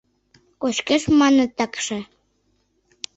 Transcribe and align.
Кочкеш, 0.61 1.03
маныт, 1.19 1.51
такше. 1.57 1.99